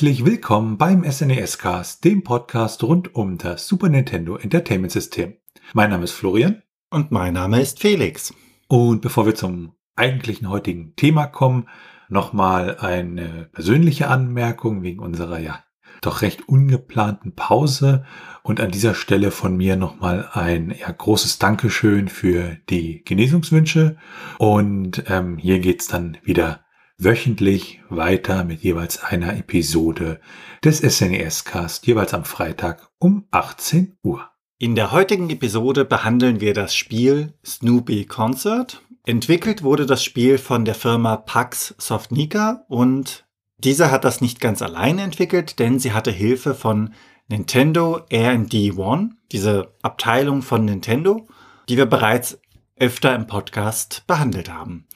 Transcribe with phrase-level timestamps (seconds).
[0.00, 5.34] Herzlich willkommen beim SNES Cast, dem Podcast rund um das Super Nintendo Entertainment System.
[5.74, 6.62] Mein Name ist Florian.
[6.88, 8.32] Und mein Name ist Felix.
[8.66, 11.68] Und bevor wir zum eigentlichen heutigen Thema kommen,
[12.08, 15.62] nochmal eine persönliche Anmerkung wegen unserer ja
[16.00, 18.06] doch recht ungeplanten Pause
[18.42, 23.98] und an dieser Stelle von mir nochmal ein ja, großes Dankeschön für die Genesungswünsche
[24.38, 26.64] und ähm, hier geht's dann wieder
[27.02, 30.20] wöchentlich weiter mit jeweils einer Episode
[30.62, 34.28] des SNES Cast, jeweils am Freitag um 18 Uhr.
[34.58, 38.82] In der heutigen Episode behandeln wir das Spiel Snoopy Concert.
[39.06, 43.24] Entwickelt wurde das Spiel von der Firma Pax Softnica und
[43.56, 46.92] diese hat das nicht ganz alleine entwickelt, denn sie hatte Hilfe von
[47.28, 51.26] Nintendo R&D One, diese Abteilung von Nintendo,
[51.68, 52.38] die wir bereits
[52.76, 54.86] öfter im Podcast behandelt haben.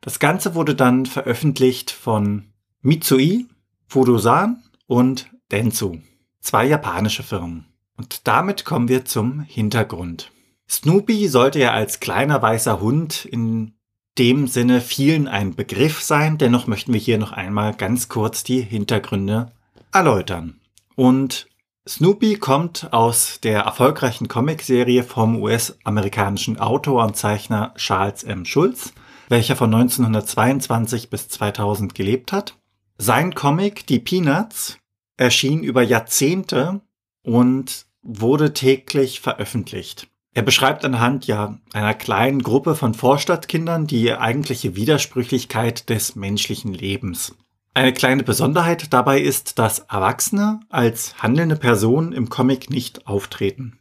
[0.00, 3.46] Das Ganze wurde dann veröffentlicht von Mitsui,
[3.86, 5.98] Fudosan und Dentsu,
[6.40, 7.66] zwei japanische Firmen.
[7.96, 10.32] Und damit kommen wir zum Hintergrund.
[10.68, 13.74] Snoopy sollte ja als kleiner weißer Hund in
[14.16, 18.62] dem Sinne vielen ein Begriff sein, dennoch möchten wir hier noch einmal ganz kurz die
[18.62, 19.52] Hintergründe
[19.92, 20.60] erläutern.
[20.94, 21.48] Und
[21.88, 28.44] Snoopy kommt aus der erfolgreichen Comicserie vom US-amerikanischen Autor und Zeichner Charles M.
[28.44, 28.92] Schulz,
[29.30, 32.58] welcher von 1922 bis 2000 gelebt hat.
[32.98, 34.76] Sein Comic Die Peanuts
[35.16, 36.82] erschien über Jahrzehnte
[37.22, 40.08] und wurde täglich veröffentlicht.
[40.32, 47.34] Er beschreibt anhand ja einer kleinen Gruppe von Vorstadtkindern die eigentliche Widersprüchlichkeit des menschlichen Lebens.
[47.72, 53.78] Eine kleine Besonderheit dabei ist, dass Erwachsene als handelnde Personen im Comic nicht auftreten.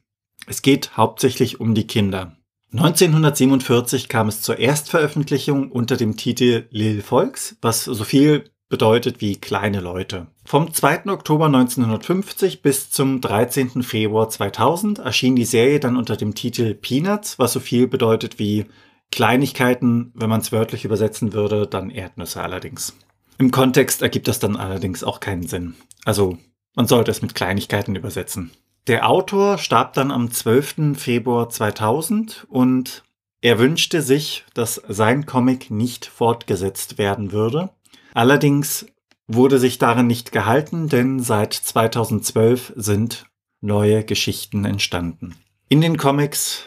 [0.47, 2.38] Es geht hauptsächlich um die Kinder.
[2.71, 9.37] 1947 kam es zur Erstveröffentlichung unter dem Titel Lil Volks, was so viel bedeutet wie
[9.37, 10.27] kleine Leute.
[10.45, 11.07] Vom 2.
[11.07, 13.81] Oktober 1950 bis zum 13.
[13.81, 18.67] Februar 2000 erschien die Serie dann unter dem Titel Peanuts, was so viel bedeutet wie
[19.11, 22.95] Kleinigkeiten, wenn man es wörtlich übersetzen würde, dann Erdnüsse allerdings.
[23.39, 25.73] Im Kontext ergibt das dann allerdings auch keinen Sinn.
[26.05, 26.37] Also
[26.75, 28.51] man sollte es mit Kleinigkeiten übersetzen.
[28.89, 30.97] Der Autor starb dann am 12.
[30.97, 33.03] Februar 2000 und
[33.39, 37.69] er wünschte sich, dass sein Comic nicht fortgesetzt werden würde.
[38.15, 38.87] Allerdings
[39.27, 43.27] wurde sich darin nicht gehalten, denn seit 2012 sind
[43.61, 45.35] neue Geschichten entstanden.
[45.67, 46.65] In den Comics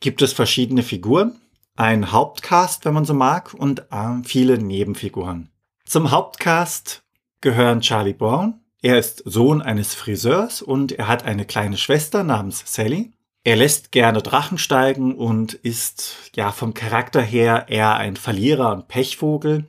[0.00, 1.38] gibt es verschiedene Figuren,
[1.76, 5.50] ein Hauptcast, wenn man so mag, und äh, viele Nebenfiguren.
[5.84, 7.02] Zum Hauptcast
[7.42, 8.58] gehören Charlie Brown.
[8.80, 13.12] Er ist Sohn eines Friseurs und er hat eine kleine Schwester namens Sally.
[13.44, 18.88] Er lässt gerne Drachen steigen und ist ja vom Charakter her eher ein Verlierer und
[18.88, 19.66] Pechvogel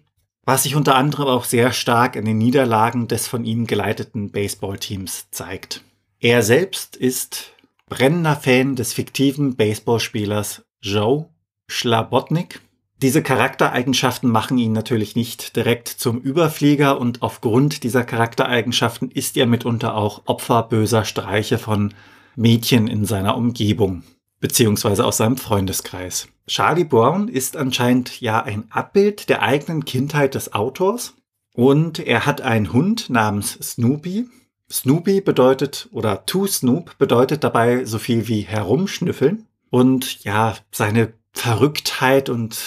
[0.50, 5.30] was sich unter anderem auch sehr stark in den Niederlagen des von ihm geleiteten Baseballteams
[5.30, 5.84] zeigt.
[6.20, 7.54] Er selbst ist
[7.88, 11.30] brennender Fan des fiktiven Baseballspielers Joe
[11.68, 12.62] Schlabotnik.
[13.02, 19.46] Diese Charaktereigenschaften machen ihn natürlich nicht direkt zum Überflieger und aufgrund dieser Charaktereigenschaften ist er
[19.46, 21.94] mitunter auch Opfer böser Streiche von
[22.36, 24.04] Mädchen in seiner Umgebung
[24.42, 26.28] beziehungsweise aus seinem Freundeskreis.
[26.48, 31.14] Charlie Brown ist anscheinend ja ein Abbild der eigenen Kindheit des Autors
[31.54, 34.28] und er hat einen Hund namens Snoopy.
[34.72, 42.30] Snoopy bedeutet oder to Snoop bedeutet dabei so viel wie herumschnüffeln und ja, seine Verrücktheit
[42.30, 42.60] und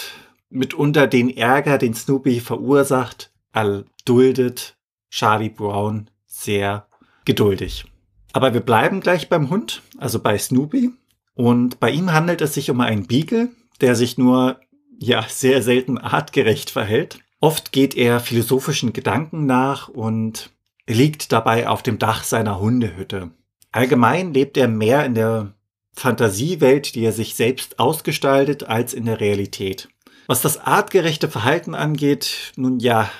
[0.52, 4.76] mitunter den Ärger, den Snoopy verursacht, erduldet
[5.10, 6.86] Charlie Brown sehr
[7.24, 7.84] geduldig.
[8.32, 10.90] Aber wir bleiben gleich beim Hund, also bei Snoopy.
[11.34, 13.50] Und bei ihm handelt es sich um einen Beagle,
[13.80, 14.58] der sich nur
[14.98, 17.18] ja sehr selten artgerecht verhält.
[17.40, 20.50] Oft geht er philosophischen Gedanken nach und
[20.86, 23.30] liegt dabei auf dem Dach seiner Hundehütte.
[23.72, 25.54] Allgemein lebt er mehr in der
[25.94, 29.88] Fantasiewelt, die er sich selbst ausgestaltet, als in der Realität.
[30.26, 33.10] Was das artgerechte Verhalten angeht, nun ja,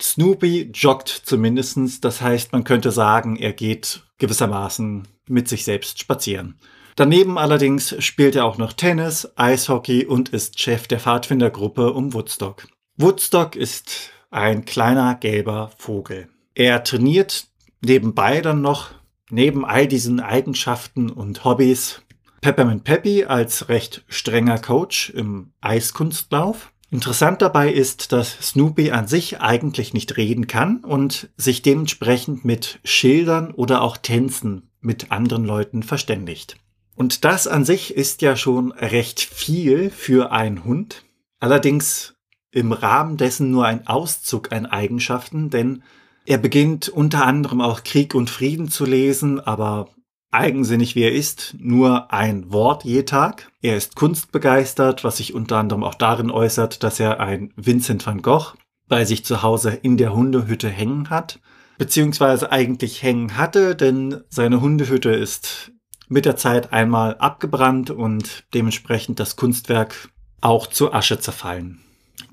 [0.00, 2.00] Snoopy joggt zumindestens.
[2.00, 6.58] Das heißt, man könnte sagen, er geht gewissermaßen mit sich selbst spazieren.
[6.96, 12.66] Daneben allerdings spielt er auch noch Tennis, Eishockey und ist Chef der Pfadfindergruppe um Woodstock.
[12.96, 16.28] Woodstock ist ein kleiner gelber Vogel.
[16.54, 17.48] Er trainiert
[17.84, 18.92] nebenbei dann noch,
[19.30, 22.00] neben all diesen Eigenschaften und Hobbys,
[22.46, 26.70] Peppermint Peppy als recht strenger Coach im Eiskunstlauf.
[26.92, 32.78] Interessant dabei ist, dass Snoopy an sich eigentlich nicht reden kann und sich dementsprechend mit
[32.84, 36.56] Schildern oder auch Tänzen mit anderen Leuten verständigt.
[36.94, 41.02] Und das an sich ist ja schon recht viel für einen Hund.
[41.40, 42.14] Allerdings
[42.52, 45.82] im Rahmen dessen nur ein Auszug an Eigenschaften, denn
[46.26, 49.88] Er beginnt unter anderem auch Krieg und Frieden zu lesen, aber
[50.30, 53.50] eigensinnig wie er ist, nur ein Wort je Tag.
[53.62, 58.22] Er ist kunstbegeistert, was sich unter anderem auch darin äußert, dass er ein Vincent van
[58.22, 58.54] Gogh
[58.88, 61.40] bei sich zu Hause in der Hundehütte hängen hat,
[61.78, 65.72] beziehungsweise eigentlich hängen hatte, denn seine Hundehütte ist
[66.08, 71.80] mit der Zeit einmal abgebrannt und dementsprechend das Kunstwerk auch zu Asche zerfallen.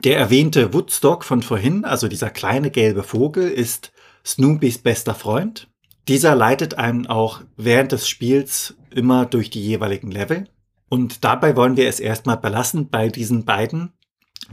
[0.04, 3.92] Der erwähnte Woodstock von vorhin, also dieser kleine gelbe Vogel, ist
[4.26, 5.70] Snoopys bester Freund.
[6.08, 10.50] Dieser leitet einen auch während des Spiels immer durch die jeweiligen Level.
[10.90, 13.94] Und dabei wollen wir es erstmal belassen bei diesen beiden,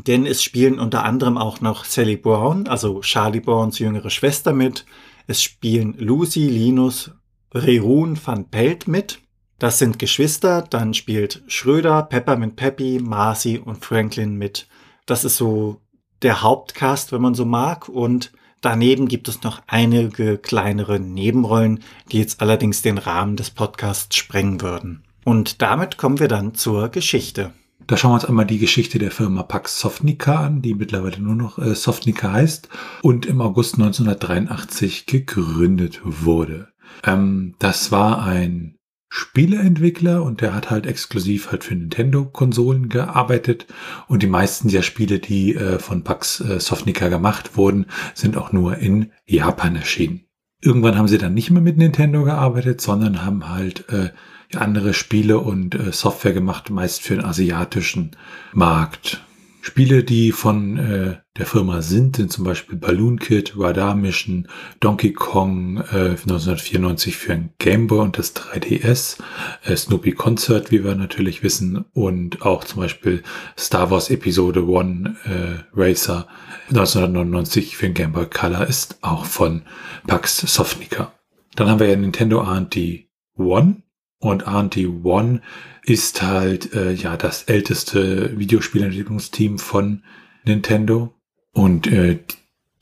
[0.06, 4.86] denn es spielen unter anderem auch noch Sally Brown, also Charlie Browns jüngere Schwester mit.
[5.26, 7.10] Es spielen Lucy, Linus,
[7.52, 9.20] Rerun van Pelt mit.
[9.58, 10.62] Das sind Geschwister.
[10.62, 14.68] Dann spielt Schröder, Peppermint Peppy, Marcy und Franklin mit.
[15.06, 15.80] Das ist so
[16.22, 17.88] der Hauptcast, wenn man so mag.
[17.88, 21.80] Und daneben gibt es noch einige kleinere Nebenrollen,
[22.10, 25.02] die jetzt allerdings den Rahmen des Podcasts sprengen würden.
[25.24, 27.52] Und damit kommen wir dann zur Geschichte.
[27.86, 31.34] Da schauen wir uns einmal die Geschichte der Firma Pax Softnica an, die mittlerweile nur
[31.34, 32.68] noch äh, Softnica heißt
[33.02, 36.68] und im August 1983 gegründet wurde.
[37.04, 38.76] Ähm, das war ein
[39.12, 43.66] Spieleentwickler und der hat halt exklusiv halt für Nintendo-Konsolen gearbeitet
[44.06, 48.52] und die meisten der Spiele, die äh, von Pax äh, Softnica gemacht wurden, sind auch
[48.52, 50.26] nur in Japan erschienen.
[50.62, 54.10] Irgendwann haben sie dann nicht mehr mit Nintendo gearbeitet, sondern haben halt äh,
[54.54, 58.12] andere Spiele und äh, Software gemacht, meist für den asiatischen
[58.52, 59.24] Markt.
[59.62, 64.48] Spiele, die von äh, der Firma sind, sind zum Beispiel Balloon Kid, Radar Mission,
[64.80, 69.18] Donkey Kong äh, 1994 für ein Game Boy und das 3DS,
[69.64, 73.22] äh, Snoopy Concert, wie wir natürlich wissen, und auch zum Beispiel
[73.58, 76.26] Star Wars Episode 1 äh, Racer
[76.70, 79.62] 1999 für ein Game Boy Color ist auch von
[80.06, 81.12] Pax Softnica.
[81.56, 83.82] Dann haben wir ja Nintendo R&D One,
[84.20, 85.40] und RT One
[85.82, 90.04] ist halt äh, ja das älteste Videospielentwicklungsteam von
[90.44, 91.14] Nintendo.
[91.52, 92.20] Und äh,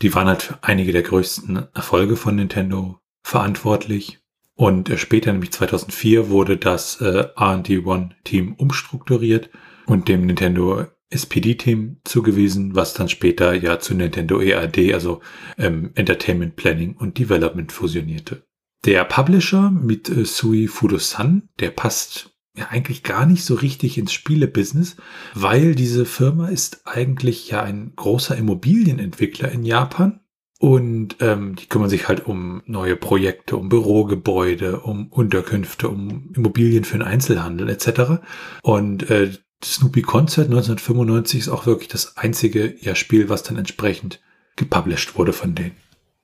[0.03, 4.19] die waren halt für einige der größten Erfolge von Nintendo verantwortlich.
[4.55, 9.49] Und äh, später, nämlich 2004, wurde das äh, R&D One Team umstrukturiert
[9.87, 15.21] und dem Nintendo SPD-Team zugewiesen, was dann später ja zu Nintendo EAD, also
[15.57, 18.48] ähm, Entertainment Planning und Development fusionierte.
[18.85, 24.13] Der Publisher mit äh, Sui Fudosan, der passt ja eigentlich gar nicht so richtig ins
[24.13, 24.97] Spielebusiness,
[25.35, 30.21] weil diese Firma ist eigentlich ja ein großer Immobilienentwickler in Japan.
[30.61, 36.83] Und ähm, die kümmern sich halt um neue Projekte, um Bürogebäude, um Unterkünfte, um Immobilien
[36.83, 38.21] für den Einzelhandel etc.
[38.63, 39.31] Und äh,
[39.63, 44.21] Snoopy Concert 1995 ist auch wirklich das einzige ja, Spiel, was dann entsprechend
[44.57, 45.77] gepublished wurde von denen.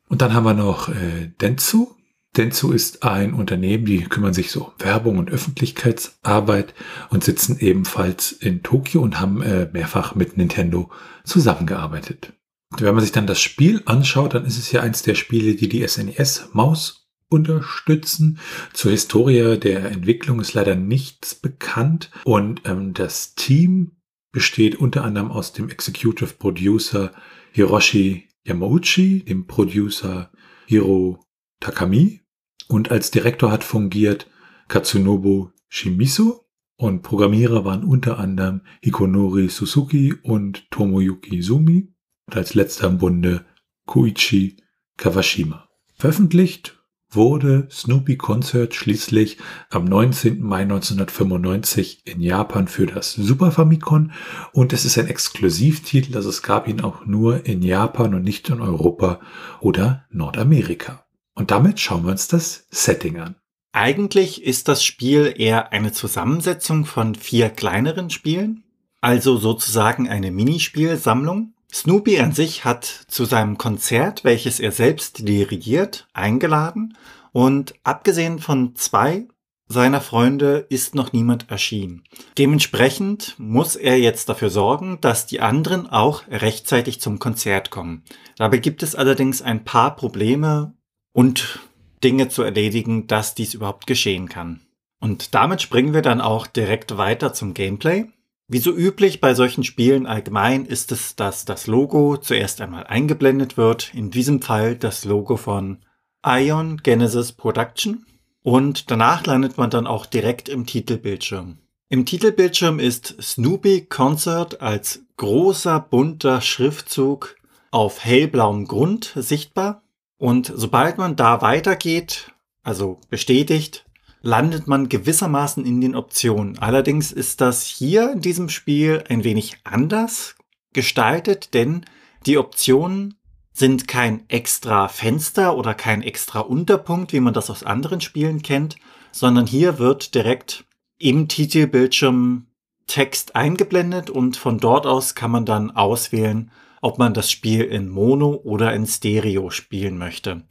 [0.08, 1.94] Und dann haben wir noch äh, Dentsu,
[2.36, 6.74] Dentsu ist ein Unternehmen, die kümmern sich so um Werbung und Öffentlichkeitsarbeit
[7.10, 10.90] und sitzen ebenfalls in Tokio und haben äh, mehrfach mit Nintendo
[11.22, 12.32] zusammengearbeitet.
[12.76, 15.68] Wenn man sich dann das Spiel anschaut, dann ist es ja eins der Spiele, die
[15.68, 18.38] die SNES-Maus unterstützen.
[18.72, 23.92] Zur Historie der Entwicklung ist leider nichts bekannt und ähm, das Team
[24.32, 27.12] besteht unter anderem aus dem Executive Producer
[27.52, 30.32] Hiroshi Yamauchi, dem Producer
[30.66, 31.24] Hiro
[31.60, 32.23] Takami
[32.68, 34.28] und als Direktor hat fungiert
[34.68, 36.40] Katsunobu Shimizu
[36.76, 41.92] und Programmierer waren unter anderem Hikonori Suzuki und Tomoyuki Sumi
[42.26, 43.44] und als letzter im Bunde
[43.86, 44.56] Koichi
[44.96, 45.68] Kawashima.
[45.96, 46.80] Veröffentlicht
[47.10, 49.38] wurde Snoopy Concert schließlich
[49.70, 50.42] am 19.
[50.42, 54.10] Mai 1995 in Japan für das Super Famicom
[54.52, 58.48] und es ist ein Exklusivtitel, also es gab ihn auch nur in Japan und nicht
[58.48, 59.20] in Europa
[59.60, 61.03] oder Nordamerika.
[61.34, 63.36] Und damit schauen wir uns das Setting an.
[63.72, 68.62] Eigentlich ist das Spiel eher eine Zusammensetzung von vier kleineren Spielen,
[69.00, 71.54] also sozusagen eine Minispielsammlung.
[71.72, 76.96] Snoopy an sich hat zu seinem Konzert, welches er selbst dirigiert, eingeladen
[77.32, 79.26] und abgesehen von zwei
[79.66, 82.04] seiner Freunde ist noch niemand erschienen.
[82.38, 88.04] Dementsprechend muss er jetzt dafür sorgen, dass die anderen auch rechtzeitig zum Konzert kommen.
[88.36, 90.74] Dabei gibt es allerdings ein paar Probleme
[91.14, 91.60] und
[92.02, 94.60] Dinge zu erledigen, dass dies überhaupt geschehen kann.
[95.00, 98.06] Und damit springen wir dann auch direkt weiter zum Gameplay.
[98.46, 103.56] Wie so üblich bei solchen Spielen allgemein ist es, dass das Logo zuerst einmal eingeblendet
[103.56, 103.94] wird.
[103.94, 105.78] In diesem Fall das Logo von
[106.26, 108.04] Ion Genesis Production.
[108.42, 111.58] Und danach landet man dann auch direkt im Titelbildschirm.
[111.88, 117.36] Im Titelbildschirm ist Snoopy Concert als großer bunter Schriftzug
[117.70, 119.83] auf hellblauem Grund sichtbar.
[120.18, 123.84] Und sobald man da weitergeht, also bestätigt,
[124.22, 126.58] landet man gewissermaßen in den Optionen.
[126.58, 130.36] Allerdings ist das hier in diesem Spiel ein wenig anders
[130.72, 131.84] gestaltet, denn
[132.26, 133.16] die Optionen
[133.52, 138.76] sind kein extra Fenster oder kein extra Unterpunkt, wie man das aus anderen Spielen kennt,
[139.12, 140.64] sondern hier wird direkt
[140.98, 142.46] im Titelbildschirm
[142.86, 146.50] Text eingeblendet und von dort aus kann man dann auswählen,
[146.84, 150.42] ob man das Spiel in Mono oder in Stereo spielen möchte.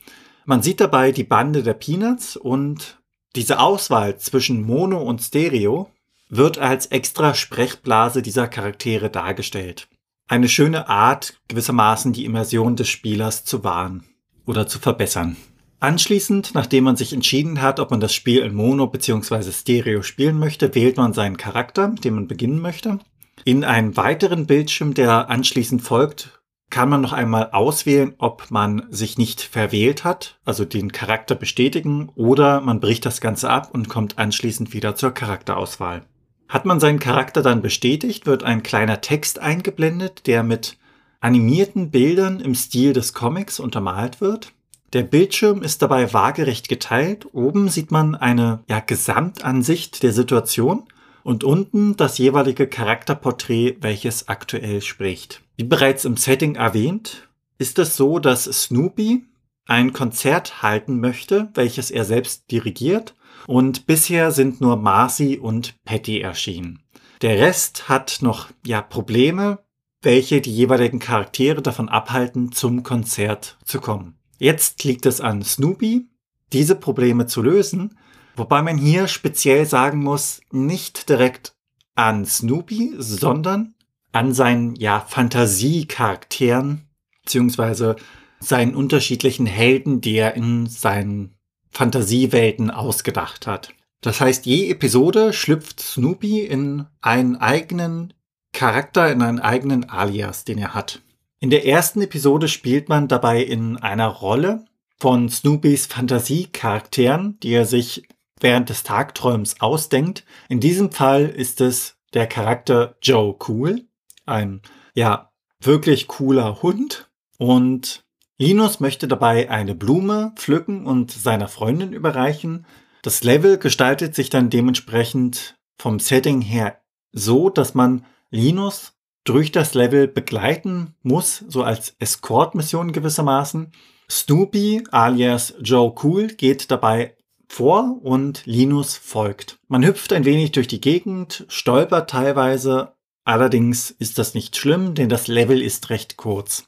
[0.46, 3.00] Man sieht dabei die Bande der Peanuts und
[3.36, 5.92] diese Auswahl zwischen Mono und Stereo
[6.30, 9.88] wird als extra Sprechblase dieser Charaktere dargestellt.
[10.28, 14.04] Eine schöne Art, gewissermaßen die Immersion des Spielers zu wahren
[14.48, 15.38] oder zu verbessern.
[15.80, 19.52] Anschließend, nachdem man sich entschieden hat, ob man das Spiel in Mono bzw.
[19.52, 22.98] Stereo spielen möchte, wählt man seinen Charakter, mit dem man beginnen möchte.
[23.46, 29.18] In einem weiteren Bildschirm, der anschließend folgt, kann man noch einmal auswählen, ob man sich
[29.18, 34.18] nicht verwählt hat, also den Charakter bestätigen, oder man bricht das Ganze ab und kommt
[34.18, 36.04] anschließend wieder zur Charakterauswahl.
[36.50, 40.78] Hat man seinen Charakter dann bestätigt, wird ein kleiner Text eingeblendet, der mit
[41.20, 44.52] animierten Bildern im Stil des Comics untermalt wird.
[44.94, 47.28] Der Bildschirm ist dabei waagerecht geteilt.
[47.34, 50.84] Oben sieht man eine ja, Gesamtansicht der Situation
[51.24, 55.42] und unten das jeweilige Charakterporträt, welches aktuell spricht.
[55.58, 57.28] Wie bereits im Setting erwähnt,
[57.58, 59.26] ist es so, dass Snoopy
[59.66, 63.16] ein Konzert halten möchte, welches er selbst dirigiert
[63.48, 66.80] und bisher sind nur Marcy und Patty erschienen.
[67.22, 69.60] Der Rest hat noch ja Probleme,
[70.02, 74.18] welche die jeweiligen Charaktere davon abhalten, zum Konzert zu kommen.
[74.38, 76.08] Jetzt liegt es an Snoopy,
[76.52, 77.98] diese Probleme zu lösen
[78.36, 81.56] Wobei man hier speziell sagen muss, nicht direkt
[81.96, 83.76] an Snoopy, sondern
[84.12, 86.88] an seinen ja, Fantasiecharakteren,
[87.24, 87.96] beziehungsweise
[88.40, 91.36] seinen unterschiedlichen Helden, die er in seinen
[91.70, 93.74] Fantasiewelten ausgedacht hat.
[94.02, 98.14] Das heißt, je Episode schlüpft Snoopy in einen eigenen
[98.52, 101.02] Charakter, in einen eigenen Alias, den er hat.
[101.40, 104.66] In der ersten Episode spielt man dabei in einer Rolle
[105.00, 108.04] von Snoopys Fantasiecharakteren, die er sich
[108.44, 110.26] während des Tagträums ausdenkt.
[110.50, 113.88] In diesem Fall ist es der Charakter Joe Cool,
[114.26, 114.62] ein
[114.94, 117.10] ja wirklich cooler Hund
[117.40, 118.04] und
[118.38, 122.66] Linus möchte dabei eine Blume pflücken und seiner Freundin überreichen.
[123.02, 126.82] Das Level gestaltet sich dann dementsprechend vom Setting her
[127.12, 133.72] so, dass man Linus durch das Level begleiten muss, so als Escort-Mission gewissermaßen.
[134.10, 137.16] Snoopy alias Joe Cool geht dabei
[137.54, 139.60] vor und Linus folgt.
[139.68, 142.94] Man hüpft ein wenig durch die Gegend, stolpert teilweise,
[143.26, 146.66] allerdings ist das nicht schlimm, denn das Level ist recht kurz.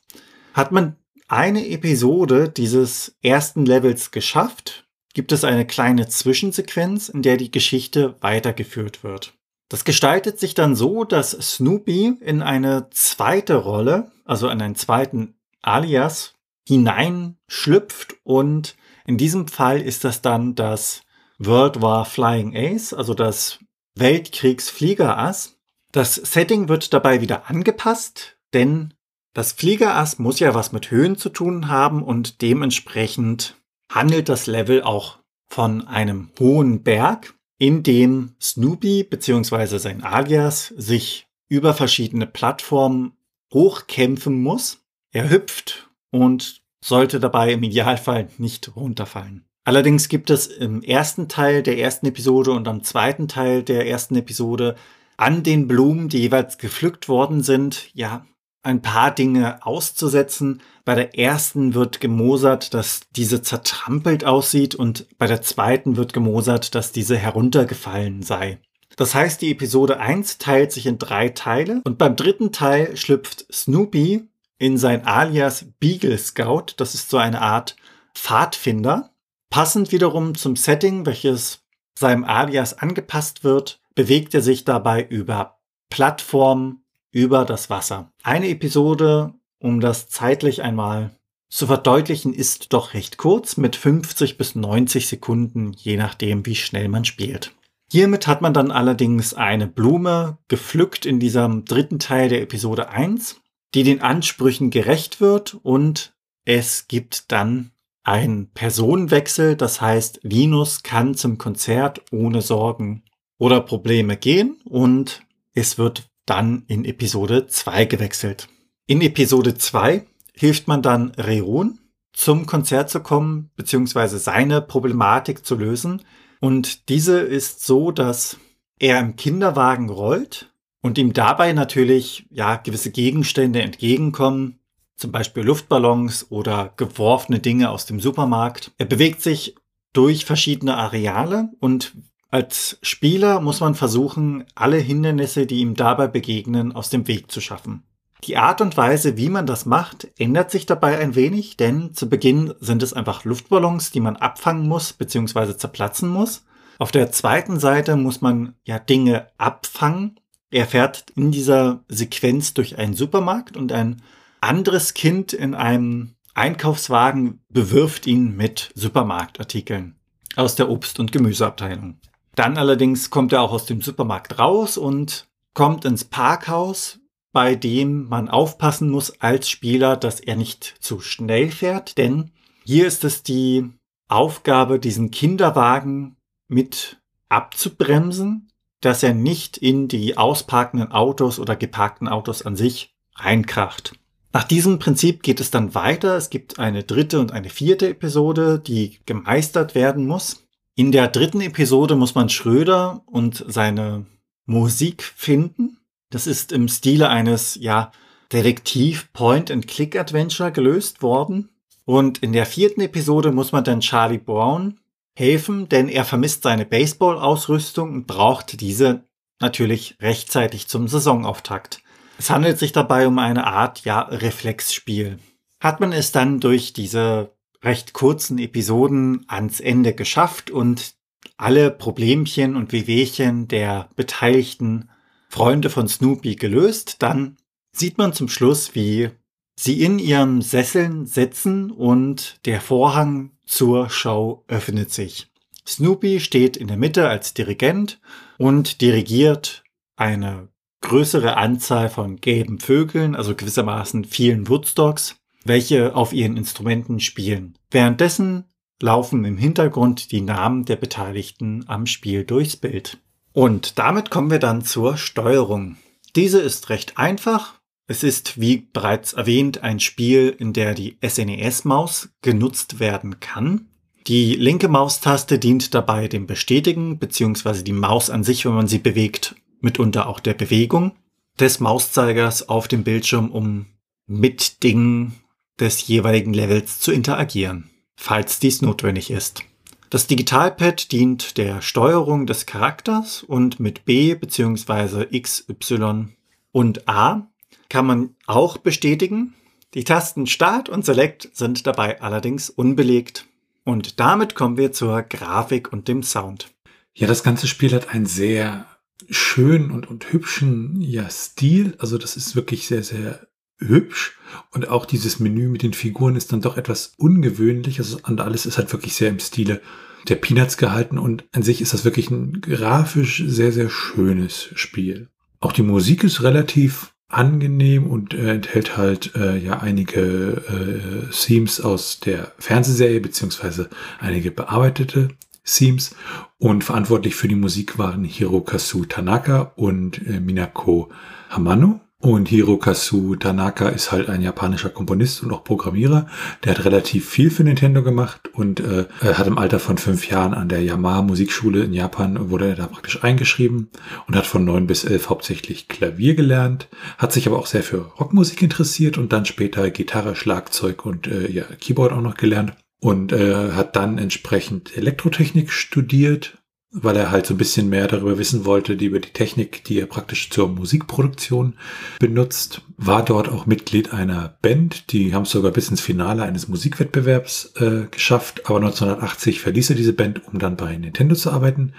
[0.54, 0.96] Hat man
[1.28, 8.16] eine Episode dieses ersten Levels geschafft, gibt es eine kleine Zwischensequenz, in der die Geschichte
[8.22, 9.34] weitergeführt wird.
[9.70, 15.36] Das gestaltet sich dann so, dass Snoopy in eine zweite Rolle, also in einen zweiten
[15.64, 16.36] Alias,
[16.68, 21.02] hineinschlüpft und in diesem Fall ist das dann das
[21.38, 23.60] World War Flying Ace, also das
[23.96, 25.58] Weltkriegsfliegerass.
[25.92, 28.94] Das Setting wird dabei wieder angepasst, denn
[29.34, 33.56] das Fliegerass muss ja was mit Höhen zu tun haben und dementsprechend
[33.92, 39.78] handelt das Level auch von einem hohen Berg, in dem Snoopy bzw.
[39.78, 43.14] sein Alias sich über verschiedene Plattformen
[43.54, 44.84] hochkämpfen muss.
[45.12, 49.44] Er hüpft und sollte dabei im Idealfall nicht runterfallen.
[49.64, 54.16] Allerdings gibt es im ersten Teil der ersten Episode und am zweiten Teil der ersten
[54.16, 54.76] Episode
[55.18, 58.28] an den Blumen, die jeweils gepflückt worden sind, ja,
[58.62, 60.62] ein paar Dinge auszusetzen.
[60.84, 66.76] Bei der ersten wird gemosert, dass diese zertrampelt aussieht und bei der zweiten wird gemosert,
[66.76, 68.60] dass diese heruntergefallen sei.
[68.98, 73.46] Das heißt, die Episode 1 teilt sich in drei Teile und beim dritten Teil schlüpft
[73.52, 76.74] Snoopy in sein Alias Beagle Scout.
[76.78, 77.76] Das ist so eine Art
[78.14, 79.12] Pfadfinder.
[79.50, 81.62] Passend wiederum zum Setting, welches
[81.98, 85.60] seinem Alias angepasst wird, bewegt er sich dabei über
[85.90, 88.12] Plattformen über das Wasser.
[88.24, 91.12] Eine Episode, um das zeitlich einmal
[91.50, 96.90] zu verdeutlichen, ist doch recht kurz mit 50 bis 90 Sekunden, je nachdem, wie schnell
[96.90, 97.54] man spielt.
[97.90, 103.40] Hiermit hat man dann allerdings eine Blume gepflückt in diesem dritten Teil der Episode 1
[103.74, 106.14] die den Ansprüchen gerecht wird und
[106.46, 107.72] es gibt dann
[108.04, 113.04] einen Personenwechsel, das heißt, Linus kann zum Konzert ohne Sorgen
[113.38, 118.48] oder Probleme gehen und es wird dann in Episode 2 gewechselt.
[118.88, 121.80] In Episode 2 hilft man dann Reon,
[122.14, 126.02] zum Konzert zu kommen, beziehungsweise seine Problematik zu lösen.
[126.40, 128.38] Und diese ist so, dass
[128.80, 130.52] er im Kinderwagen rollt
[130.86, 134.60] und ihm dabei natürlich ja gewisse Gegenstände entgegenkommen,
[134.96, 138.72] zum Beispiel Luftballons oder geworfene Dinge aus dem Supermarkt.
[138.78, 139.56] Er bewegt sich
[139.94, 141.94] durch verschiedene Areale und
[142.30, 147.42] als Spieler muss man versuchen, alle Hindernisse, die ihm dabei begegnen, aus dem Weg zu
[147.42, 147.82] schaffen.
[148.26, 152.08] Die Art und Weise, wie man das macht, ändert sich dabei ein wenig, denn zu
[152.08, 155.58] Beginn sind es einfach Luftballons, die man abfangen muss bzw.
[155.58, 156.46] zerplatzen muss.
[156.78, 160.20] Auf der zweiten Seite muss man ja Dinge abfangen.
[160.56, 164.02] Er fährt in dieser Sequenz durch einen Supermarkt und ein
[164.40, 169.98] anderes Kind in einem Einkaufswagen bewirft ihn mit Supermarktartikeln
[170.38, 172.00] aus der Obst- und Gemüseabteilung.
[172.36, 177.02] Dann allerdings kommt er auch aus dem Supermarkt raus und kommt ins Parkhaus,
[177.34, 182.32] bei dem man aufpassen muss als Spieler, dass er nicht zu schnell fährt, denn
[182.64, 183.72] hier ist es die
[184.08, 186.16] Aufgabe, diesen Kinderwagen
[186.48, 188.48] mit abzubremsen,
[188.86, 193.94] dass er nicht in die ausparkenden Autos oder geparkten Autos an sich reinkracht.
[194.32, 196.16] Nach diesem Prinzip geht es dann weiter.
[196.18, 200.46] Es gibt eine dritte und eine vierte Episode, die gemeistert werden muss.
[200.76, 204.06] In der dritten Episode muss man Schröder und seine
[204.46, 205.78] Musik finden.
[206.12, 207.92] Das ist im Stile eines, ja,
[208.32, 211.50] Detektiv Point-and-Click-Adventure gelöst worden.
[211.86, 214.80] Und in der vierten Episode muss man dann Charlie Brown
[215.16, 219.06] helfen, denn er vermisst seine Baseball-Ausrüstung und braucht diese
[219.40, 221.82] natürlich rechtzeitig zum Saisonauftakt.
[222.18, 225.20] Es handelt sich dabei um eine Art, ja, Reflexspiel.
[225.60, 230.96] Hat man es dann durch diese recht kurzen Episoden ans Ende geschafft und
[231.38, 234.90] alle Problemchen und Wehwehchen der beteiligten
[235.30, 237.38] Freunde von Snoopy gelöst, dann
[237.74, 239.10] sieht man zum Schluss, wie
[239.58, 245.28] sie in ihren Sesseln sitzen und der Vorhang zur Show öffnet sich.
[245.68, 248.00] Snoopy steht in der Mitte als Dirigent
[248.38, 249.64] und dirigiert
[249.96, 250.50] eine
[250.82, 257.58] größere Anzahl von gelben Vögeln, also gewissermaßen vielen Woodstocks, welche auf ihren Instrumenten spielen.
[257.72, 258.46] Währenddessen
[258.82, 263.00] laufen im Hintergrund die Namen der Beteiligten am Spiel durchs Bild.
[263.34, 265.78] Und damit kommen wir dann zur Steuerung.
[266.16, 267.60] Diese ist recht einfach.
[267.88, 273.68] Es ist, wie bereits erwähnt, ein Spiel, in der die SNES-Maus genutzt werden kann.
[274.08, 278.80] Die linke Maustaste dient dabei dem Bestätigen, beziehungsweise die Maus an sich, wenn man sie
[278.80, 280.94] bewegt, mitunter auch der Bewegung
[281.40, 283.68] des Mauszeigers auf dem Bildschirm, um
[284.08, 285.16] mit Dingen
[285.60, 289.44] des jeweiligen Levels zu interagieren, falls dies notwendig ist.
[289.90, 295.06] Das Digitalpad dient der Steuerung des Charakters und mit B bzw.
[295.10, 296.14] X, Y
[296.52, 297.30] und A
[297.70, 299.34] kann man auch bestätigen.
[299.74, 303.26] Die Tasten Start und Select sind dabei allerdings unbelegt.
[303.64, 306.54] Und damit kommen wir zur Grafik und dem Sound.
[306.94, 308.68] Ja, das ganze Spiel hat einen sehr
[309.10, 311.76] schönen und, und hübschen ja, Stil.
[311.80, 314.18] Also das ist wirklich sehr, sehr hübsch.
[314.52, 317.80] Und auch dieses Menü mit den Figuren ist dann doch etwas ungewöhnlich.
[317.80, 319.62] Also alles ist halt wirklich sehr im Stile
[320.08, 325.10] der Peanuts gehalten und an sich ist das wirklich ein grafisch sehr, sehr schönes Spiel.
[325.40, 331.62] Auch die Musik ist relativ angenehm und äh, enthält halt äh, ja einige äh, Themes
[331.62, 335.10] aus der Fernsehserie beziehungsweise einige bearbeitete
[335.44, 335.96] Themes
[336.40, 340.90] und verantwortlich für die Musik waren Hirokazu Tanaka und äh, Minako
[341.30, 341.85] Hamano.
[342.06, 346.06] Und Hirokazu Tanaka ist halt ein japanischer Komponist und auch Programmierer.
[346.44, 350.36] Der hat relativ viel für Nintendo gemacht und äh, hat im Alter von fünf Jahren
[350.36, 353.70] an der Yamaha Musikschule in Japan wurde er da praktisch eingeschrieben
[354.06, 356.68] und hat von neun bis elf hauptsächlich Klavier gelernt,
[357.00, 361.32] hat sich aber auch sehr für Rockmusik interessiert und dann später Gitarre, Schlagzeug und äh,
[361.32, 366.38] ja, Keyboard auch noch gelernt und äh, hat dann entsprechend Elektrotechnik studiert
[366.78, 369.80] weil er halt so ein bisschen mehr darüber wissen wollte, die über die Technik, die
[369.80, 371.54] er praktisch zur Musikproduktion
[372.00, 372.62] benutzt.
[372.78, 377.54] War dort auch Mitglied einer Band, die haben es sogar bis ins Finale eines Musikwettbewerbs
[377.56, 381.72] äh, geschafft, aber 1980 verließ er diese Band, um dann bei Nintendo zu arbeiten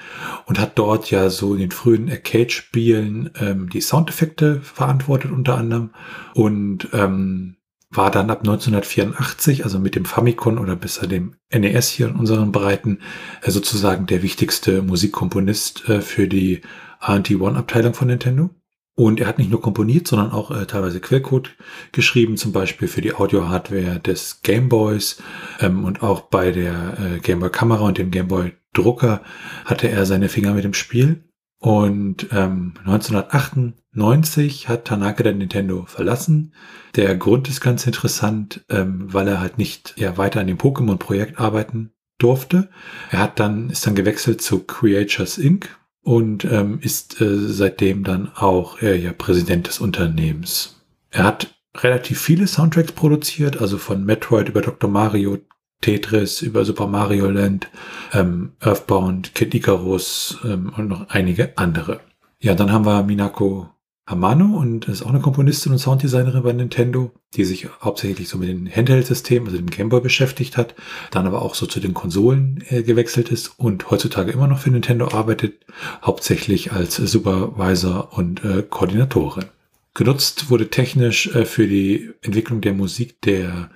[0.46, 5.90] und hat dort ja so in den frühen Arcade-Spielen ähm, die Soundeffekte verantwortet unter anderem
[6.35, 7.56] und ähm,
[7.90, 12.53] war dann ab 1984, also mit dem Famicom oder besser dem NES hier in unseren
[12.53, 13.01] Breiten,
[13.42, 16.62] äh, sozusagen der wichtigste Musikkomponist äh, für die
[17.01, 18.51] RT-One-Abteilung von Nintendo.
[18.99, 21.55] Und er hat nicht nur komponiert, sondern auch äh, teilweise Quellcode
[21.92, 25.22] geschrieben, zum Beispiel für die Audio-Hardware des Gameboys
[25.61, 29.20] ähm, und auch bei der äh, Gameboy-Kamera und dem Gameboy-Drucker
[29.66, 31.25] hatte er seine Finger mit dem Spiel.
[31.59, 36.53] Und ähm, 1998 hat Tanaka dann Nintendo verlassen.
[36.97, 41.40] Der Grund ist ganz interessant, ähm, weil er halt nicht ja, weiter an dem Pokémon-Projekt
[41.40, 42.69] arbeiten durfte.
[43.11, 45.69] Er hat dann, ist dann gewechselt zu Creatures Inc.
[46.03, 50.77] und ähm, ist äh, seitdem dann auch äh, ja, Präsident des Unternehmens.
[51.11, 54.90] Er hat relativ viele Soundtracks produziert, also von Metroid über Dr.
[54.90, 55.38] Mario,
[55.81, 57.69] Tetris, über Super Mario Land,
[58.12, 62.01] ähm, Earthbound, Kid Icarus ähm, und noch einige andere.
[62.41, 63.69] Ja, dann haben wir Minako
[64.09, 68.49] Hamano und ist auch eine Komponistin und Sounddesignerin bei Nintendo, die sich hauptsächlich so mit
[68.49, 70.77] den Handheld-Systemen, also dem Gameboy beschäftigt hat,
[71.11, 74.71] dann aber auch so zu den Konsolen äh, gewechselt ist und heutzutage immer noch für
[74.71, 75.67] Nintendo arbeitet,
[76.05, 79.47] hauptsächlich als Supervisor und äh, Koordinatorin.
[79.95, 83.71] Genutzt wurde technisch äh, für die Entwicklung der Musik der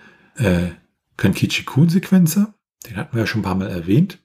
[1.21, 2.55] äh, Kankichi-Kun-Sequenzer.
[2.89, 4.19] Den hatten wir ja schon ein paar Mal erwähnt.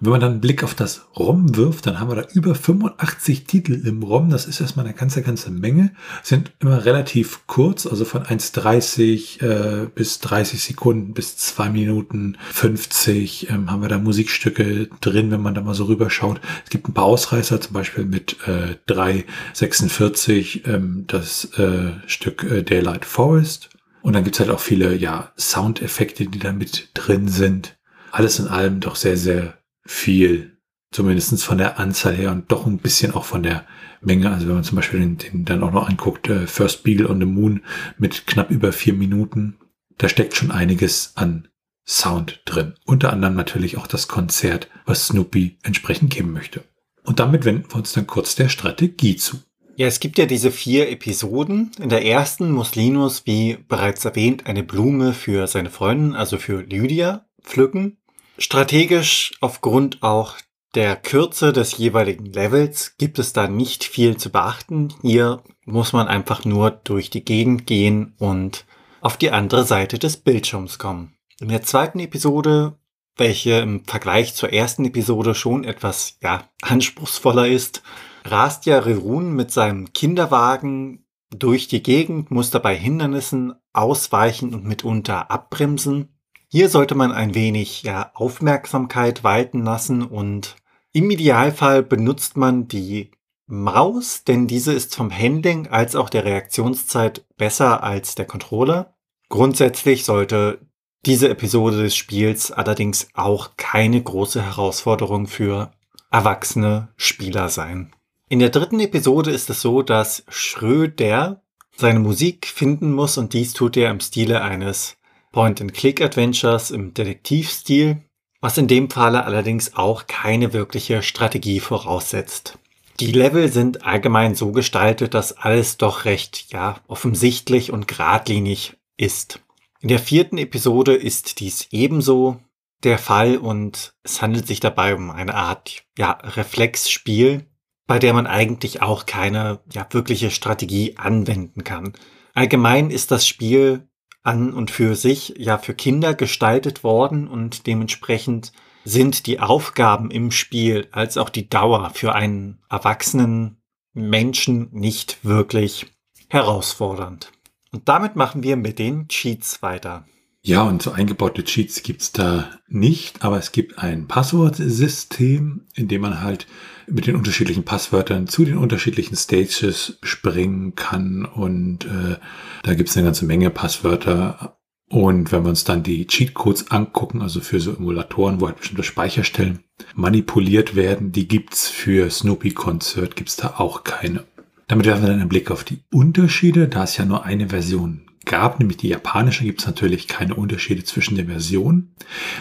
[0.00, 2.54] Und wenn man dann einen Blick auf das ROM wirft, dann haben wir da über
[2.54, 4.30] 85 Titel im ROM.
[4.30, 5.92] Das ist erstmal eine ganze, ganze Menge.
[6.22, 13.50] Sind immer relativ kurz, also von 1,30 äh, bis 30 Sekunden bis 2 Minuten 50
[13.50, 16.40] ähm, haben wir da Musikstücke drin, wenn man da mal so rüberschaut.
[16.64, 22.62] Es gibt ein paar Ausreißer, zum Beispiel mit äh, 3,46 ähm, das äh, Stück äh,
[22.62, 23.75] Daylight Forest.
[24.06, 27.76] Und dann gibt's halt auch viele, ja, Soundeffekte, die da mit drin sind.
[28.12, 30.58] Alles in allem doch sehr, sehr viel,
[30.92, 33.66] zumindestens von der Anzahl her und doch ein bisschen auch von der
[34.00, 34.30] Menge.
[34.30, 37.18] Also wenn man zum Beispiel den, den dann auch noch anguckt, äh, First Beagle on
[37.18, 37.62] the Moon
[37.98, 39.58] mit knapp über vier Minuten,
[39.98, 41.48] da steckt schon einiges an
[41.84, 42.74] Sound drin.
[42.84, 46.62] Unter anderem natürlich auch das Konzert, was Snoopy entsprechend geben möchte.
[47.02, 49.38] Und damit wenden wir uns dann kurz der Strategie zu.
[49.78, 51.70] Ja, es gibt ja diese vier Episoden.
[51.78, 56.62] In der ersten muss Linus, wie bereits erwähnt, eine Blume für seine Freundin, also für
[56.62, 57.98] Lydia, pflücken.
[58.38, 60.36] Strategisch aufgrund auch
[60.74, 64.94] der Kürze des jeweiligen Levels gibt es da nicht viel zu beachten.
[65.02, 68.64] Hier muss man einfach nur durch die Gegend gehen und
[69.02, 71.18] auf die andere Seite des Bildschirms kommen.
[71.38, 72.78] In der zweiten Episode,
[73.16, 77.82] welche im Vergleich zur ersten Episode schon etwas, ja, anspruchsvoller ist,
[78.30, 85.30] rast ja Rerun mit seinem Kinderwagen durch die Gegend, muss dabei Hindernissen ausweichen und mitunter
[85.30, 86.16] abbremsen.
[86.48, 90.56] Hier sollte man ein wenig ja, Aufmerksamkeit walten lassen und
[90.92, 93.10] im Idealfall benutzt man die
[93.46, 98.94] Maus, denn diese ist vom Handling als auch der Reaktionszeit besser als der Controller.
[99.28, 100.66] Grundsätzlich sollte
[101.04, 105.70] diese Episode des Spiels allerdings auch keine große Herausforderung für
[106.10, 107.92] erwachsene Spieler sein.
[108.28, 111.42] In der dritten Episode ist es so, dass Schröder
[111.76, 114.96] seine Musik finden muss und dies tut er im Stile eines
[115.30, 118.02] Point-and-Click-Adventures im Detektivstil,
[118.40, 122.58] was in dem Falle allerdings auch keine wirkliche Strategie voraussetzt.
[122.98, 129.38] Die Level sind allgemein so gestaltet, dass alles doch recht, ja, offensichtlich und geradlinig ist.
[129.78, 132.40] In der vierten Episode ist dies ebenso
[132.82, 137.46] der Fall und es handelt sich dabei um eine Art, ja, Reflexspiel,
[137.86, 141.92] bei der man eigentlich auch keine, ja, wirkliche Strategie anwenden kann.
[142.34, 143.88] Allgemein ist das Spiel
[144.22, 148.52] an und für sich ja für Kinder gestaltet worden und dementsprechend
[148.84, 153.60] sind die Aufgaben im Spiel als auch die Dauer für einen erwachsenen
[153.94, 155.86] Menschen nicht wirklich
[156.28, 157.32] herausfordernd.
[157.72, 160.06] Und damit machen wir mit den Cheats weiter.
[160.46, 166.02] Ja, und so eingebaute Cheats gibt's da nicht, aber es gibt ein Passwortsystem, in dem
[166.02, 166.46] man halt
[166.86, 171.24] mit den unterschiedlichen Passwörtern zu den unterschiedlichen Stages springen kann.
[171.24, 172.18] Und äh,
[172.62, 174.56] da gibt's eine ganze Menge Passwörter.
[174.88, 178.84] Und wenn wir uns dann die Cheatcodes angucken, also für so Emulatoren, wo halt bestimmte
[178.84, 179.64] Speicherstellen
[179.96, 184.22] manipuliert werden, die gibt's für Snoopy Concert, gibt's da auch keine.
[184.68, 188.05] Damit werfen wir dann einen Blick auf die Unterschiede, da es ja nur eine Version
[188.26, 191.94] gab, nämlich die japanische, gibt es natürlich keine Unterschiede zwischen den Versionen.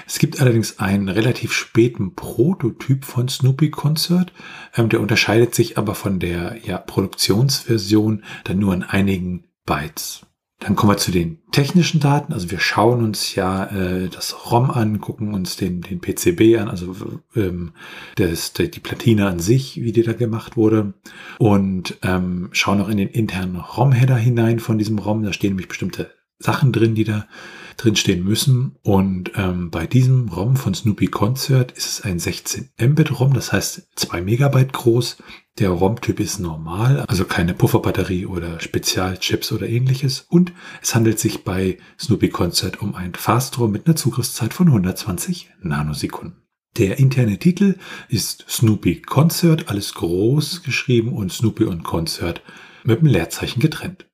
[0.06, 4.34] Es gibt allerdings einen relativ späten Prototyp von Snoopy Concert,
[4.76, 10.26] ähm, der unterscheidet sich aber von der ja, Produktionsversion dann nur in einigen Bytes.
[10.60, 12.32] Dann kommen wir zu den technischen Daten.
[12.32, 16.70] Also wir schauen uns ja äh, das ROM an, gucken uns den, den PCB an,
[16.70, 16.96] also
[17.36, 17.74] ähm,
[18.16, 20.94] das, die Platine an sich, wie die da gemacht wurde.
[21.40, 25.24] Und ähm, schauen auch in den internen ROM-Header hinein von diesem ROM.
[25.24, 27.28] Da stehen nämlich bestimmte Sachen drin, die da
[27.78, 28.76] drin stehen müssen.
[28.84, 33.52] Und ähm, bei diesem ROM von Snoopy Concert ist es ein 16 Mbit ROM, das
[33.52, 35.18] heißt 2 Megabyte groß.
[35.60, 40.26] Der ROM-Typ ist normal, also keine Pufferbatterie oder Spezialchips oder ähnliches.
[40.30, 45.52] Und es handelt sich bei Snoopy Concert um ein Fast-ROM mit einer Zugriffszeit von 120
[45.62, 46.46] Nanosekunden.
[46.78, 47.76] Der interne Titel
[48.10, 52.42] ist Snoopy Concert, alles groß geschrieben und Snoopy und Concert
[52.84, 54.06] mit dem Leerzeichen getrennt.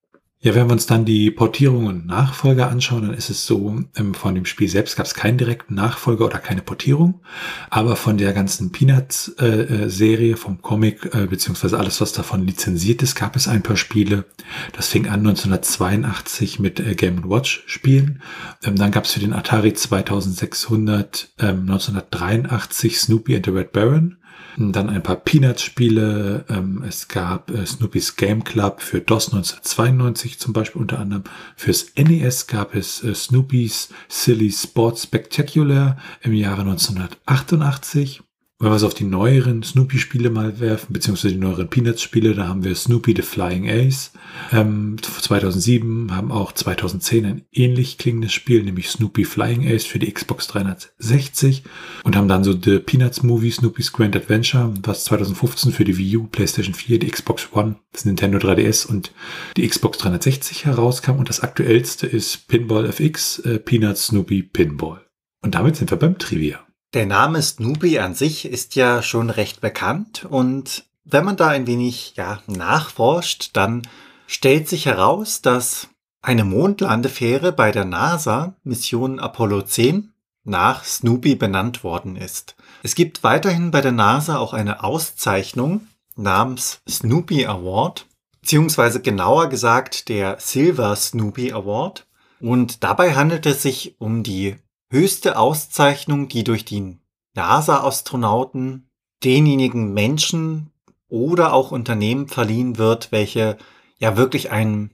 [0.43, 4.15] Ja, wenn wir uns dann die Portierung und Nachfolger anschauen, dann ist es so, ähm,
[4.15, 7.21] von dem Spiel selbst gab es keinen direkten Nachfolger oder keine Portierung,
[7.69, 13.35] aber von der ganzen Peanuts-Serie, vom Comic, äh, beziehungsweise alles, was davon lizenziert ist, gab
[13.35, 14.25] es ein paar Spiele.
[14.73, 18.23] Das fing an 1982 mit äh, Game Watch Spielen.
[18.63, 24.17] Ähm, dann gab es für den Atari 2600 ähm, 1983 Snoopy and the Red Baron.
[24.57, 26.45] Dann ein paar Peanuts-Spiele.
[26.49, 31.23] Ähm, es gab äh, Snoopy's Game Club für DOS 1992 zum Beispiel unter anderem.
[31.55, 38.21] Fürs NES gab es äh, Snoopy's Silly Sports Spectacular im Jahre 1988.
[38.61, 42.63] Wenn wir es auf die neueren Snoopy-Spiele mal werfen, beziehungsweise die neueren Peanuts-Spiele, da haben
[42.63, 44.11] wir Snoopy the Flying Ace.
[44.51, 50.13] Ähm, 2007 haben auch 2010 ein ähnlich klingendes Spiel, nämlich Snoopy Flying Ace für die
[50.13, 51.63] Xbox 360
[52.03, 56.17] und haben dann so The Peanuts Movie Snoopy's Grand Adventure, was 2015 für die Wii
[56.17, 59.11] U, PlayStation 4, die Xbox One, das Nintendo 3DS und
[59.57, 65.01] die Xbox 360 herauskam und das aktuellste ist Pinball FX, äh, Peanuts Snoopy Pinball.
[65.41, 66.59] Und damit sind wir beim Trivia.
[66.93, 71.65] Der Name Snoopy an sich ist ja schon recht bekannt und wenn man da ein
[71.65, 73.83] wenig ja, nachforscht, dann
[74.27, 75.87] stellt sich heraus, dass
[76.21, 80.11] eine Mondlandefähre bei der NASA Mission Apollo 10
[80.43, 82.55] nach Snoopy benannt worden ist.
[82.83, 88.05] Es gibt weiterhin bei der NASA auch eine Auszeichnung namens Snoopy Award,
[88.41, 92.05] beziehungsweise genauer gesagt der Silver Snoopy Award.
[92.41, 94.57] Und dabei handelt es sich um die
[94.91, 96.97] höchste Auszeichnung, die durch die
[97.33, 98.89] NASA-Astronauten
[99.23, 100.71] denjenigen Menschen
[101.07, 103.57] oder auch Unternehmen verliehen wird, welche
[103.97, 104.91] ja wirklich einen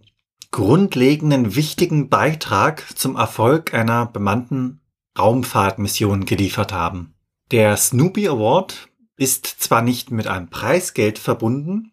[0.52, 4.82] grundlegenden, wichtigen Beitrag zum Erfolg einer bemannten
[5.18, 7.16] Raumfahrtmission geliefert haben.
[7.52, 11.92] Der Snoopy Award ist zwar nicht mit einem Preisgeld verbunden,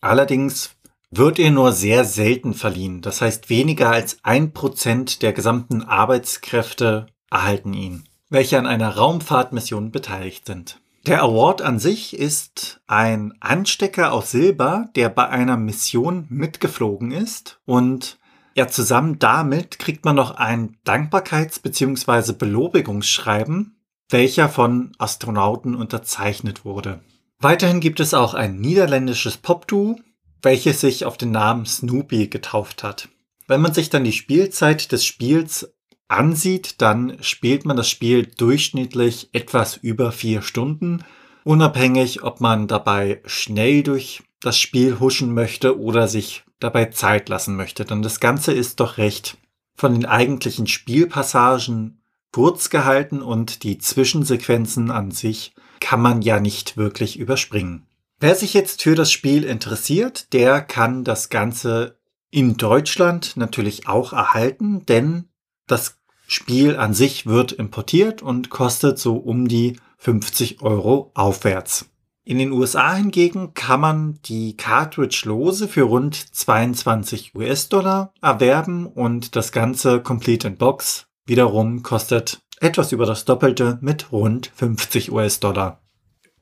[0.00, 0.76] allerdings
[1.10, 3.00] wird er nur sehr selten verliehen.
[3.00, 9.90] Das heißt, weniger als ein Prozent der gesamten Arbeitskräfte erhalten ihn, welche an einer Raumfahrtmission
[9.90, 10.80] beteiligt sind.
[11.06, 17.60] Der Award an sich ist ein Anstecker aus Silber, der bei einer Mission mitgeflogen ist
[17.64, 18.18] und
[18.56, 22.32] ja, zusammen damit kriegt man noch ein Dankbarkeits- bzw.
[22.32, 23.76] Belobigungsschreiben,
[24.08, 27.00] welcher von Astronauten unterzeichnet wurde.
[27.38, 29.96] Weiterhin gibt es auch ein niederländisches Popduo,
[30.42, 33.10] welches sich auf den Namen Snoopy getauft hat.
[33.46, 35.75] Wenn man sich dann die Spielzeit des Spiels
[36.08, 41.04] ansieht, dann spielt man das Spiel durchschnittlich etwas über vier Stunden,
[41.44, 47.56] unabhängig, ob man dabei schnell durch das Spiel huschen möchte oder sich dabei Zeit lassen
[47.56, 47.84] möchte.
[47.84, 49.36] Denn das Ganze ist doch recht
[49.74, 52.00] von den eigentlichen Spielpassagen
[52.32, 57.86] kurz gehalten und die Zwischensequenzen an sich kann man ja nicht wirklich überspringen.
[58.18, 61.98] Wer sich jetzt für das Spiel interessiert, der kann das Ganze
[62.30, 65.28] in Deutschland natürlich auch erhalten, denn
[65.66, 71.88] das Spiel an sich wird importiert und kostet so um die 50 Euro aufwärts.
[72.24, 79.52] In den USA hingegen kann man die Cartridge-Lose für rund 22 US-Dollar erwerben und das
[79.52, 85.82] Ganze Complete in Box wiederum kostet etwas über das Doppelte mit rund 50 US-Dollar.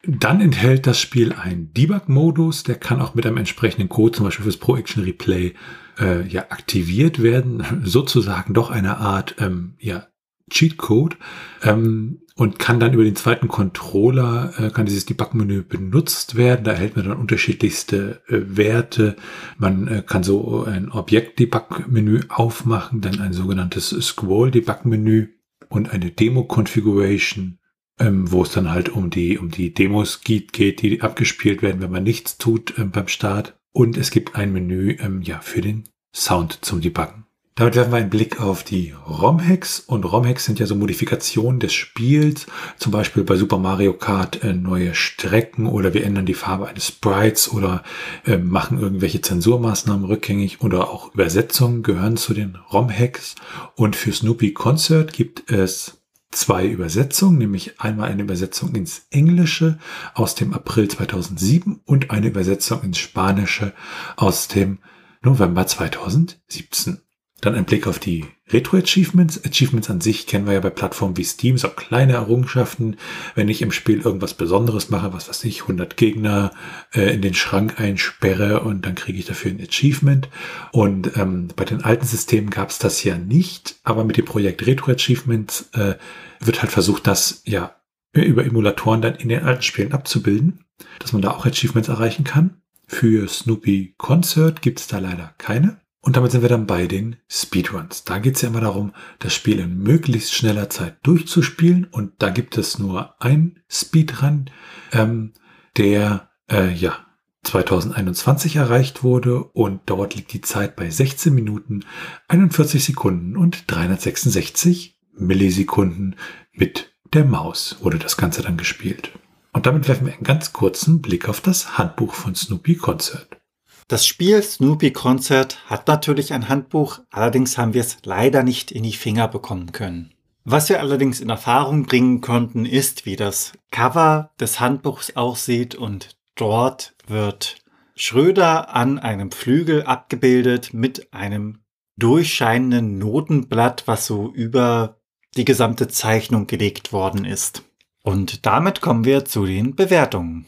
[0.06, 4.44] Dann enthält das Spiel einen Debug-Modus, der kann auch mit einem entsprechenden Code, zum Beispiel
[4.44, 5.54] fürs Pro Action Replay,
[5.98, 10.06] äh, ja aktiviert werden, sozusagen doch eine Art ähm, ja,
[10.50, 11.16] Cheatcode
[11.62, 16.64] ähm, und kann dann über den zweiten Controller äh, kann dieses Debug-Menü benutzt werden.
[16.64, 19.16] Da erhält man dann unterschiedlichste äh, Werte.
[19.56, 25.28] Man äh, kann so ein Objekt-Debug-Menü aufmachen, dann ein sogenanntes Scroll-Debug-Menü
[25.68, 27.58] und eine Demo-Configuration
[27.98, 31.80] ähm, wo es dann halt um die, um die Demos geht, geht, die abgespielt werden,
[31.80, 33.58] wenn man nichts tut ähm, beim Start.
[33.76, 37.24] Und es gibt ein Menü ähm, ja, für den Sound zum Debuggen.
[37.56, 39.80] Damit werfen wir einen Blick auf die ROM-Hacks.
[39.80, 42.46] Und ROM-Hacks sind ja so Modifikationen des Spiels.
[42.78, 46.86] Zum Beispiel bei Super Mario Kart äh, neue Strecken oder wir ändern die Farbe eines
[46.86, 47.82] Sprites oder
[48.26, 53.34] äh, machen irgendwelche Zensurmaßnahmen rückgängig oder auch Übersetzungen gehören zu den ROM-Hacks.
[53.74, 56.03] Und für Snoopy Concert gibt es
[56.34, 59.78] zwei Übersetzungen, nämlich einmal eine Übersetzung ins Englische
[60.14, 63.72] aus dem April 2007 und eine Übersetzung ins Spanische
[64.16, 64.78] aus dem
[65.22, 67.03] November 2017.
[67.44, 69.44] Dann ein Blick auf die Retro-Achievements.
[69.44, 72.96] Achievements an sich kennen wir ja bei Plattformen wie Steam, so kleine Errungenschaften.
[73.34, 76.52] Wenn ich im Spiel irgendwas Besonderes mache, was weiß ich, 100 Gegner
[76.94, 80.30] äh, in den Schrank einsperre und dann kriege ich dafür ein Achievement.
[80.72, 84.66] Und ähm, bei den alten Systemen gab es das ja nicht, aber mit dem Projekt
[84.66, 85.96] Retro-Achievements äh,
[86.40, 87.76] wird halt versucht, das ja
[88.14, 90.64] über Emulatoren dann in den alten Spielen abzubilden,
[90.98, 92.62] dass man da auch Achievements erreichen kann.
[92.86, 95.83] Für Snoopy Concert gibt es da leider keine.
[96.04, 98.04] Und damit sind wir dann bei den Speedruns.
[98.04, 101.86] Da geht es ja immer darum, das Spiel in möglichst schneller Zeit durchzuspielen.
[101.90, 104.50] Und da gibt es nur einen Speedrun,
[104.92, 105.32] ähm,
[105.78, 106.98] der äh, ja
[107.44, 111.80] 2021 erreicht wurde und dort liegt die Zeit bei 16 Minuten
[112.28, 116.16] 41 Sekunden und 366 Millisekunden
[116.52, 119.10] mit der Maus wurde das Ganze dann gespielt.
[119.54, 123.40] Und damit werfen wir einen ganz kurzen Blick auf das Handbuch von Snoopy Concert.
[123.86, 128.82] Das Spiel Snoopy Concert hat natürlich ein Handbuch, allerdings haben wir es leider nicht in
[128.82, 130.14] die Finger bekommen können.
[130.44, 136.16] Was wir allerdings in Erfahrung bringen konnten, ist, wie das Cover des Handbuchs aussieht und
[136.34, 137.56] dort wird
[137.94, 141.60] Schröder an einem Flügel abgebildet mit einem
[141.96, 144.98] durchscheinenden Notenblatt, was so über
[145.36, 147.62] die gesamte Zeichnung gelegt worden ist.
[148.02, 150.46] Und damit kommen wir zu den Bewertungen.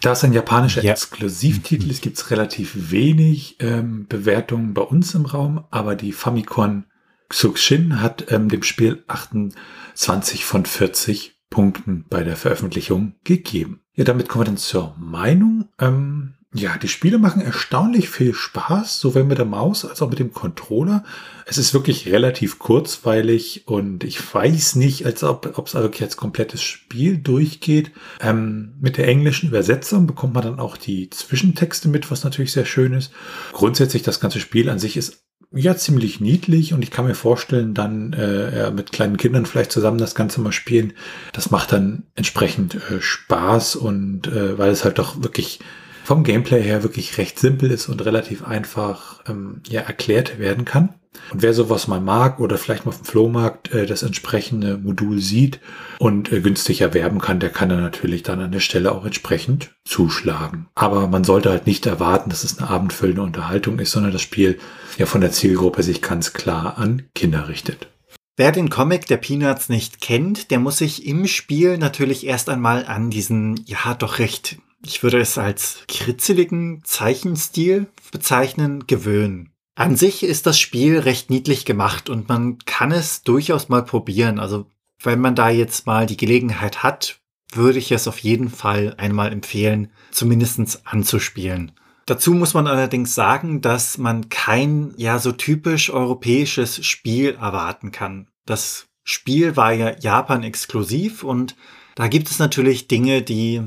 [0.00, 0.92] Da es ein japanischer ja.
[0.92, 6.84] Exklusivtitel ist, gibt es relativ wenig ähm, Bewertungen bei uns im Raum, aber die Famicom
[7.28, 13.80] Xuxin hat ähm, dem Spiel 28 von 40 Punkten bei der Veröffentlichung gegeben.
[13.94, 15.68] Ja, damit kommen wir dann zur Meinung.
[15.78, 20.18] Ähm, ja, die Spiele machen erstaunlich viel Spaß, sowohl mit der Maus als auch mit
[20.18, 21.02] dem Controller.
[21.46, 26.62] Es ist wirklich relativ kurzweilig und ich weiß nicht, als ob es wirklich als komplettes
[26.62, 27.90] Spiel durchgeht.
[28.20, 32.66] Ähm, mit der englischen Übersetzung bekommt man dann auch die Zwischentexte mit, was natürlich sehr
[32.66, 33.12] schön ist.
[33.52, 35.22] Grundsätzlich das ganze Spiel an sich ist
[35.54, 39.98] ja ziemlich niedlich und ich kann mir vorstellen, dann äh, mit kleinen Kindern vielleicht zusammen
[39.98, 40.92] das Ganze mal spielen.
[41.32, 45.60] Das macht dann entsprechend äh, Spaß und äh, weil es halt doch wirklich
[46.04, 50.94] vom Gameplay her wirklich recht simpel ist und relativ einfach ähm, ja, erklärt werden kann.
[51.30, 55.18] Und wer sowas mal mag oder vielleicht mal auf dem Flohmarkt äh, das entsprechende Modul
[55.20, 55.60] sieht
[55.98, 59.70] und äh, günstig erwerben kann, der kann dann natürlich dann an der Stelle auch entsprechend
[59.84, 60.68] zuschlagen.
[60.74, 64.58] Aber man sollte halt nicht erwarten, dass es eine abendfüllende Unterhaltung ist, sondern das Spiel
[64.98, 67.88] ja von der Zielgruppe sich ganz klar an Kinder richtet.
[68.36, 72.86] Wer den Comic der Peanuts nicht kennt, der muss sich im Spiel natürlich erst einmal
[72.86, 79.52] an diesen, ja, doch recht ich würde es als kritzeligen Zeichenstil bezeichnen, gewöhnen.
[79.74, 84.38] An sich ist das Spiel recht niedlich gemacht und man kann es durchaus mal probieren.
[84.38, 84.66] Also
[85.02, 87.20] wenn man da jetzt mal die Gelegenheit hat,
[87.52, 91.72] würde ich es auf jeden Fall einmal empfehlen, zumindestens anzuspielen.
[92.06, 98.28] Dazu muss man allerdings sagen, dass man kein ja so typisch europäisches Spiel erwarten kann.
[98.44, 101.56] Das Spiel war ja Japan exklusiv und
[101.94, 103.62] da gibt es natürlich Dinge, die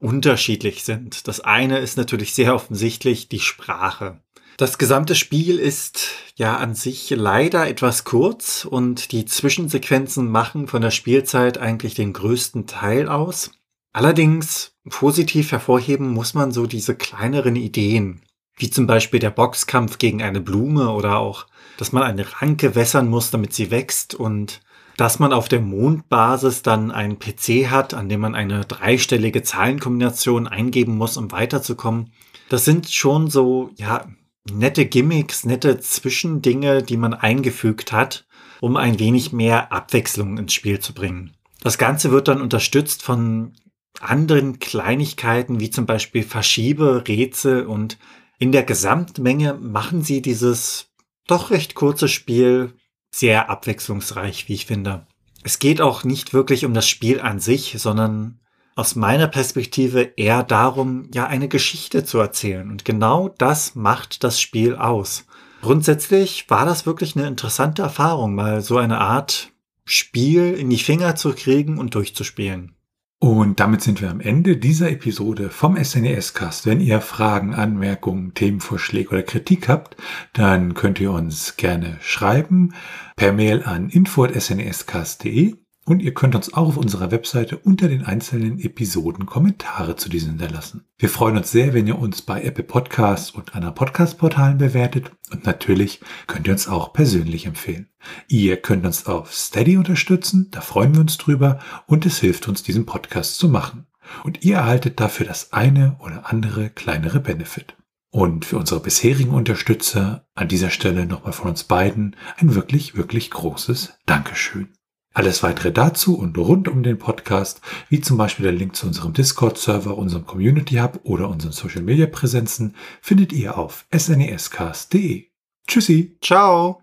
[0.00, 1.28] unterschiedlich sind.
[1.28, 4.20] Das eine ist natürlich sehr offensichtlich die Sprache.
[4.56, 10.82] Das gesamte Spiel ist ja an sich leider etwas kurz und die Zwischensequenzen machen von
[10.82, 13.52] der Spielzeit eigentlich den größten Teil aus.
[13.92, 18.20] Allerdings positiv hervorheben muss man so diese kleineren Ideen,
[18.56, 21.46] wie zum Beispiel der Boxkampf gegen eine Blume oder auch,
[21.78, 24.60] dass man eine Ranke wässern muss, damit sie wächst und
[25.00, 30.46] dass man auf der Mondbasis dann einen PC hat, an dem man eine dreistellige Zahlenkombination
[30.46, 32.12] eingeben muss, um weiterzukommen.
[32.50, 34.04] Das sind schon so, ja,
[34.52, 38.26] nette Gimmicks, nette Zwischendinge, die man eingefügt hat,
[38.60, 41.32] um ein wenig mehr Abwechslung ins Spiel zu bringen.
[41.62, 43.54] Das Ganze wird dann unterstützt von
[44.02, 47.96] anderen Kleinigkeiten, wie zum Beispiel Verschiebe, Rätsel und
[48.38, 50.90] in der Gesamtmenge machen sie dieses
[51.26, 52.74] doch recht kurze Spiel
[53.10, 55.06] sehr abwechslungsreich, wie ich finde.
[55.42, 58.40] Es geht auch nicht wirklich um das Spiel an sich, sondern
[58.76, 62.70] aus meiner Perspektive eher darum, ja eine Geschichte zu erzählen.
[62.70, 65.26] Und genau das macht das Spiel aus.
[65.62, 69.52] Grundsätzlich war das wirklich eine interessante Erfahrung, mal so eine Art
[69.84, 72.74] Spiel in die Finger zu kriegen und durchzuspielen.
[73.22, 76.64] Und damit sind wir am Ende dieser Episode vom SNES-Cast.
[76.64, 79.94] Wenn ihr Fragen, Anmerkungen, Themenvorschläge oder Kritik habt,
[80.32, 82.72] dann könnt ihr uns gerne schreiben
[83.16, 85.58] per Mail an info.snescast.de
[85.90, 90.30] und ihr könnt uns auch auf unserer Webseite unter den einzelnen Episoden Kommentare zu diesen
[90.30, 90.84] hinterlassen.
[90.96, 95.46] Wir freuen uns sehr, wenn ihr uns bei Apple Podcasts und anderen Podcast-Portalen bewertet und
[95.46, 97.88] natürlich könnt ihr uns auch persönlich empfehlen.
[98.28, 102.62] Ihr könnt uns auf Steady unterstützen, da freuen wir uns drüber und es hilft uns,
[102.62, 103.88] diesen Podcast zu machen.
[104.22, 107.74] Und ihr erhaltet dafür das eine oder andere kleinere Benefit.
[108.12, 113.30] Und für unsere bisherigen Unterstützer an dieser Stelle nochmal von uns beiden ein wirklich, wirklich
[113.32, 114.68] großes Dankeschön.
[115.12, 119.12] Alles weitere dazu und rund um den Podcast, wie zum Beispiel der Link zu unserem
[119.12, 125.26] Discord-Server, unserem Community Hub oder unseren Social-Media-Präsenzen, findet ihr auf snescast.de.
[125.66, 126.16] Tschüssi.
[126.22, 126.82] Ciao.